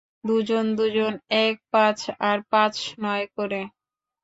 [0.23, 1.13] দুজন দুজন,
[1.43, 1.99] এক-পাঁচ
[2.21, 3.61] আর পাঁচ-নয় করে।